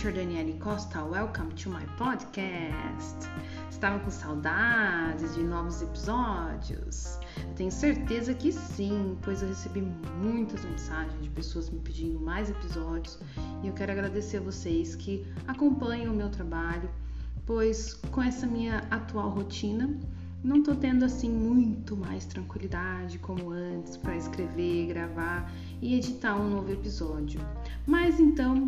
teacher 0.00 0.14
Daniele 0.14 0.54
Costa. 0.54 1.04
Welcome 1.04 1.52
to 1.56 1.68
my 1.68 1.84
podcast. 1.98 3.28
Estava 3.70 3.98
com 3.98 4.10
saudades 4.10 5.34
de 5.34 5.42
novos 5.42 5.82
episódios? 5.82 7.18
Eu 7.36 7.54
tenho 7.54 7.70
certeza 7.70 8.32
que 8.32 8.50
sim, 8.50 9.18
pois 9.20 9.42
eu 9.42 9.48
recebi 9.48 9.82
muitas 10.22 10.64
mensagens 10.64 11.22
de 11.22 11.28
pessoas 11.28 11.68
me 11.68 11.80
pedindo 11.80 12.18
mais 12.18 12.48
episódios 12.48 13.18
e 13.62 13.68
eu 13.68 13.74
quero 13.74 13.92
agradecer 13.92 14.38
a 14.38 14.40
vocês 14.40 14.96
que 14.96 15.26
acompanham 15.46 16.14
o 16.14 16.16
meu 16.16 16.30
trabalho, 16.30 16.88
pois 17.44 17.92
com 17.92 18.22
essa 18.22 18.46
minha 18.46 18.78
atual 18.90 19.28
rotina 19.28 19.98
não 20.42 20.62
tô 20.62 20.74
tendo 20.74 21.04
assim 21.04 21.30
muito 21.30 21.94
mais 21.94 22.24
tranquilidade 22.24 23.18
como 23.18 23.50
antes 23.50 23.98
para 23.98 24.16
escrever, 24.16 24.86
gravar 24.86 25.52
e 25.82 25.94
editar 25.94 26.36
um 26.36 26.48
novo 26.48 26.72
episódio. 26.72 27.38
Mas 27.86 28.18
então, 28.18 28.66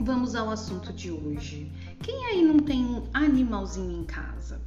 vamos 0.00 0.34
ao 0.34 0.50
assunto 0.50 0.92
de 0.92 1.10
hoje. 1.10 1.70
Quem 2.02 2.26
aí 2.26 2.42
não 2.42 2.58
tem 2.58 2.84
um 2.84 3.08
animalzinho 3.12 4.00
em 4.00 4.04
casa? 4.04 4.60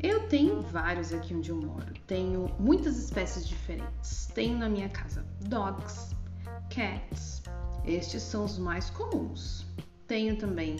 Eu 0.00 0.28
tenho 0.28 0.62
vários 0.62 1.12
aqui 1.12 1.34
onde 1.34 1.50
eu 1.50 1.56
moro. 1.56 1.92
Tenho 2.06 2.48
muitas 2.58 2.96
espécies 2.96 3.46
diferentes. 3.48 4.26
Tenho 4.34 4.56
na 4.58 4.68
minha 4.68 4.88
casa 4.88 5.26
dogs, 5.40 6.14
cats. 6.70 7.42
Estes 7.84 8.22
são 8.22 8.44
os 8.44 8.58
mais 8.58 8.90
comuns. 8.90 9.66
Tenho 10.06 10.36
também 10.36 10.76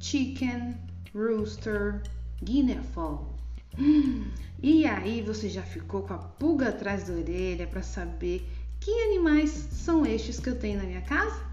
chicken, 0.00 0.76
rooster, 1.14 2.02
guinea 2.42 2.82
fowl 2.82 3.34
e 4.62 4.86
aí 4.86 5.22
você 5.22 5.48
já 5.48 5.62
ficou 5.62 6.02
com 6.02 6.14
a 6.14 6.18
pulga 6.18 6.68
atrás 6.68 7.04
da 7.04 7.14
orelha 7.14 7.66
para 7.66 7.82
saber 7.82 8.48
que 8.80 8.90
animais 8.90 9.50
são 9.50 10.06
estes 10.06 10.38
que 10.38 10.48
eu 10.48 10.58
tenho 10.58 10.78
na 10.78 10.84
minha 10.84 11.02
casa? 11.02 11.48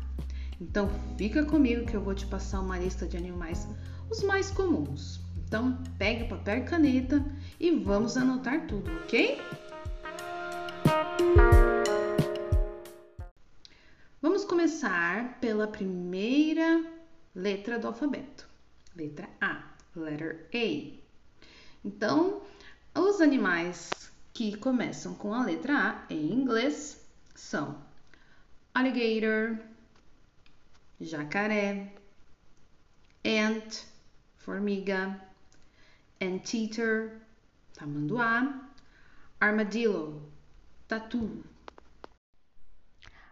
Então 0.59 0.89
fica 1.17 1.45
comigo 1.45 1.85
que 1.85 1.95
eu 1.95 2.01
vou 2.01 2.15
te 2.15 2.25
passar 2.25 2.61
uma 2.61 2.79
lista 2.79 3.05
de 3.05 3.17
animais 3.17 3.67
os 4.09 4.23
mais 4.23 4.49
comuns. 4.51 5.19
Então 5.37 5.77
pegue 5.97 6.25
papel 6.25 6.59
e 6.59 6.63
caneta 6.63 7.23
e 7.59 7.71
vamos 7.71 8.17
anotar 8.17 8.67
tudo, 8.67 8.91
ok? 9.03 9.41
Vamos 14.21 14.45
começar 14.45 15.39
pela 15.39 15.67
primeira 15.67 16.83
letra 17.35 17.77
do 17.77 17.87
alfabeto. 17.87 18.47
Letra 18.95 19.29
A, 19.41 19.61
letter 19.95 20.49
A. 20.53 21.05
Então, 21.83 22.41
os 22.95 23.21
animais 23.21 23.91
que 24.33 24.57
começam 24.57 25.13
com 25.13 25.33
a 25.33 25.43
letra 25.43 25.77
A 25.77 26.13
em 26.13 26.33
inglês 26.33 27.05
são 27.35 27.77
alligator, 28.73 29.57
jacaré, 30.99 31.91
ant, 33.23 33.85
formiga, 34.37 35.19
anteater, 36.21 37.21
tamanduá, 37.73 38.69
armadillo, 39.39 40.21
tatu. 40.87 41.43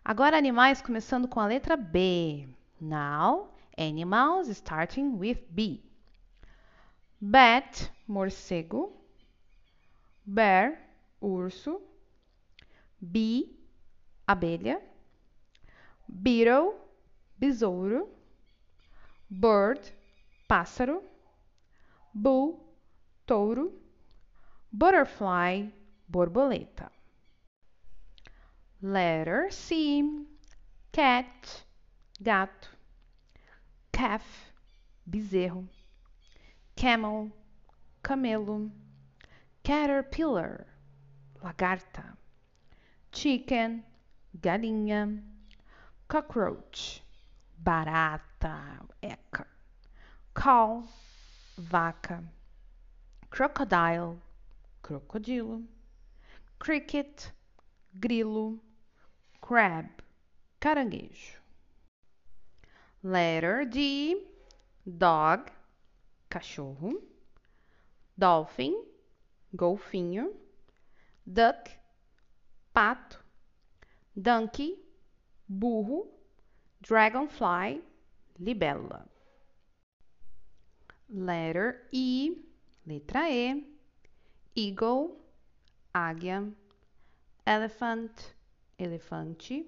Agora 0.04 0.38
animais 0.38 0.82
começando 0.82 1.28
com 1.28 1.40
a 1.40 1.48
letra 1.48 1.78
B. 1.78 2.48
Now, 2.82 3.50
animals 3.78 4.50
starting 4.50 5.18
with 5.18 5.40
B. 5.50 5.82
Bat, 7.22 7.90
morcego. 8.06 8.92
Bear, 10.26 10.78
urso. 11.22 11.82
Bee, 13.00 13.58
abelha. 14.28 14.82
Beetle, 16.08 16.76
besouro. 17.44 18.08
Bird, 19.30 19.82
pássaro. 20.48 21.04
Bull, 22.14 22.60
touro. 23.28 23.72
Butterfly, 24.72 25.68
borboleta. 26.10 26.90
Letter 28.82 29.50
C. 29.52 30.26
Cat, 30.92 31.64
gato. 32.22 32.70
Calf, 33.92 34.24
bezerro 35.06 35.68
camel, 36.76 37.32
camelo, 38.04 38.72
caterpillar, 39.64 40.66
lagarta, 41.42 42.18
chicken, 43.12 43.84
galinha, 44.42 45.22
cockroach, 46.08 47.03
barata, 47.64 48.86
eca, 49.02 49.46
cow, 50.36 50.84
vaca, 51.58 52.22
crocodile, 53.30 54.18
crocodilo, 54.84 55.64
cricket, 56.60 57.32
grilo, 57.98 58.60
crab, 59.40 59.86
caranguejo. 60.60 61.40
Letter 63.02 63.66
D, 63.66 64.18
dog, 64.86 65.50
cachorro, 66.30 66.94
dolphin, 68.18 68.76
golfinho, 69.56 70.34
duck, 71.26 71.70
pato, 72.76 73.18
donkey, 74.22 74.76
burro, 75.48 76.08
dragonfly, 76.84 77.82
libélula. 78.42 79.08
Letter 81.10 81.88
E, 81.94 82.44
letra 82.86 83.30
E, 83.30 83.64
eagle, 84.54 85.18
águia, 85.96 86.52
elephant, 87.46 88.34
elefante, 88.78 89.66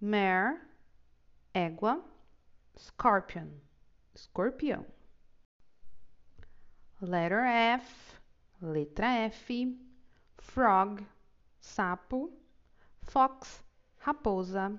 mare, 0.00 0.60
égua, 1.54 2.00
scorpion, 2.76 3.50
escorpião. 4.14 4.86
Letter 7.00 7.44
F, 7.44 8.20
letra 8.62 9.08
F, 9.28 9.76
frog, 10.36 11.04
sapo, 11.60 12.30
fox, 13.02 13.64
raposa, 13.98 14.78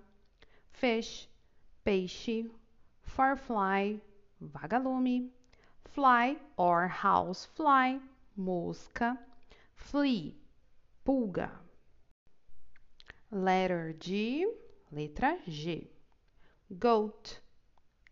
fish, 0.72 1.29
peixe, 1.90 2.46
firefly, 3.02 3.96
vagalume, 4.40 5.30
fly 5.92 6.36
or 6.56 6.88
housefly, 6.88 7.98
mosca, 8.38 9.18
flea, 9.76 10.36
pulga. 11.04 11.50
Letter 13.32 13.96
G, 14.00 14.46
letra 14.94 15.40
G, 15.48 15.88
goat, 16.78 17.40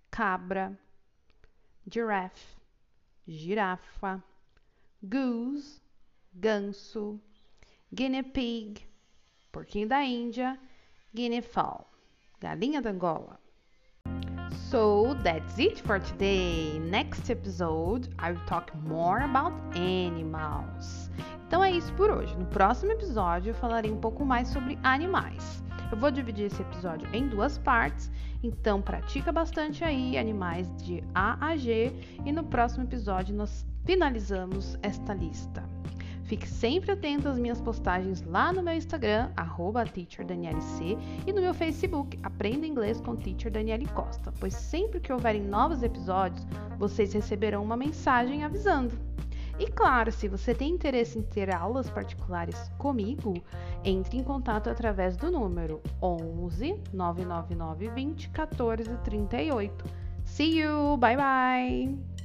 cabra, 0.09 0.76
giraffe, 1.88 2.56
girafa, 3.30 4.24
goose, 5.08 5.82
ganso, 6.40 7.20
guinea 7.94 8.24
pig, 8.24 8.84
porquinho 9.54 9.88
da 9.88 10.02
Índia, 10.02 10.58
guinea 11.14 11.44
fowl, 11.44 11.88
galinha 12.42 12.82
da 12.82 12.90
Angola. 12.90 13.38
So 14.69 15.16
that's 15.23 15.57
it 15.59 15.81
for 15.83 15.97
today. 15.97 16.78
Next 16.79 17.29
episode, 17.29 18.09
I 18.19 18.33
will 18.33 18.45
talk 18.47 18.75
more 18.85 19.19
about 19.19 19.53
animals. 19.78 21.09
Então 21.47 21.63
é 21.63 21.72
isso 21.72 21.94
por 21.94 22.09
hoje. 22.11 22.35
No 22.35 22.45
próximo 22.47 22.91
episódio, 22.91 23.52
eu 23.52 23.55
falarei 23.55 23.90
um 23.90 24.02
pouco 24.02 24.25
mais 24.25 24.49
sobre 24.49 24.78
animais. 24.84 25.64
Eu 25.90 25.97
vou 25.97 26.11
dividir 26.11 26.47
esse 26.47 26.61
episódio 26.61 27.08
em 27.14 27.29
duas 27.29 27.58
partes, 27.58 28.11
então 28.43 28.81
pratica 28.81 29.31
bastante 29.31 29.85
aí 29.85 30.17
animais 30.17 30.70
de 30.84 31.02
A 31.16 31.47
a 31.47 31.55
G 31.55 31.93
e 32.25 32.31
no 32.34 32.43
próximo 32.43 32.84
episódio 32.84 33.34
nós 33.34 33.66
finalizamos 33.85 34.78
esta 34.81 35.13
lista. 35.13 35.63
Fique 36.28 36.47
sempre 36.47 36.91
atento 36.91 37.29
às 37.29 37.40
minhas 37.40 37.62
postagens 37.62 38.22
lá 38.24 38.52
no 38.52 38.62
meu 38.62 38.74
Instagram, 38.74 39.32
TeacherDanielC, 39.94 40.97
e 41.26 41.32
no 41.32 41.41
meu 41.41 41.53
Facebook, 41.53 42.20
Aprenda 42.22 42.68
Inglês 42.68 43.00
com 43.00 43.16
Teacher 43.16 43.50
Daniele 43.50 43.88
Costa, 43.88 44.34
pois 44.38 44.53
sempre 44.53 45.00
que 45.00 45.12
houverem 45.12 45.41
novos 45.41 45.82
episódios, 45.82 46.46
vocês 46.78 47.14
receberão 47.14 47.64
uma 47.64 47.78
mensagem 47.78 48.44
avisando. 48.44 48.91
E 49.58 49.68
claro, 49.68 50.12
se 50.12 50.28
você 50.28 50.53
tem 50.53 50.74
interesse 50.74 51.18
em 51.18 51.24
ter 51.24 51.53
aulas 51.53 51.90
particulares 51.90 52.70
comigo, 52.78 53.34
entre 53.84 54.18
em 54.18 54.23
contato 54.23 54.70
através 54.70 55.16
do 55.16 55.32
número 55.32 55.82
11 56.02 56.76
999 56.94 57.90
20 57.90 58.30
14 58.30 58.97
38. 58.97 59.85
See 60.26 60.59
you! 60.59 60.97
Bye 60.97 61.16
bye! 61.16 62.16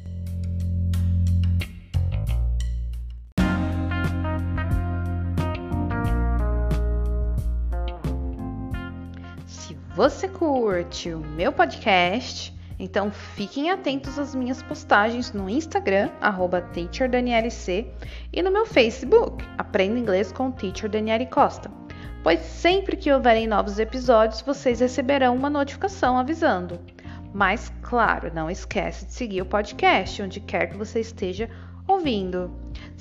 Se 9.52 9.76
você 9.94 10.28
curte 10.28 11.12
o 11.12 11.18
meu 11.20 11.52
podcast, 11.52 12.56
Então 12.78 13.12
fiquem 13.12 13.70
atentos 13.70 14.18
às 14.18 14.34
minhas 14.34 14.62
postagens 14.62 15.32
no 15.32 15.48
Instagram, 15.48 16.10
TeacherDanielC, 16.72 17.86
e 18.32 18.42
no 18.42 18.50
meu 18.50 18.66
Facebook, 18.66 19.44
Aprenda 19.56 20.00
Inglês 20.00 20.32
com 20.32 20.50
Teacher 20.50 20.90
Daniele 20.90 21.26
Costa. 21.26 21.70
Pois 22.22 22.40
sempre 22.40 22.96
que 22.96 23.12
houverem 23.12 23.46
novos 23.46 23.78
episódios, 23.78 24.40
vocês 24.40 24.80
receberão 24.80 25.36
uma 25.36 25.50
notificação 25.50 26.18
avisando. 26.18 26.80
Mas, 27.32 27.70
claro, 27.82 28.32
não 28.34 28.50
esquece 28.50 29.06
de 29.06 29.12
seguir 29.12 29.42
o 29.42 29.46
podcast 29.46 30.22
onde 30.22 30.40
quer 30.40 30.68
que 30.68 30.76
você 30.76 30.98
esteja 30.98 31.48
ouvindo. 31.86 32.50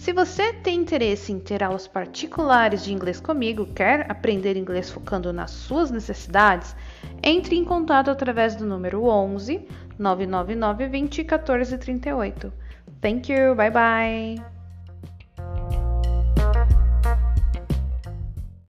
Se 0.01 0.11
você 0.11 0.51
tem 0.51 0.79
interesse 0.79 1.31
em 1.31 1.39
ter 1.39 1.61
aulas 1.61 1.87
particulares 1.87 2.83
de 2.83 2.91
inglês 2.91 3.19
comigo, 3.19 3.67
quer 3.67 4.11
aprender 4.11 4.57
inglês 4.57 4.89
focando 4.89 5.31
nas 5.31 5.51
suas 5.51 5.91
necessidades, 5.91 6.75
entre 7.21 7.55
em 7.55 7.63
contato 7.63 8.09
através 8.09 8.55
do 8.55 8.65
número 8.65 9.03
11 9.03 9.63
999 9.99 10.87
20 10.87 11.23
14 11.23 11.77
38. 11.77 12.51
Thank 12.99 13.31
you, 13.31 13.53
bye 13.53 13.69
bye! 13.69 14.60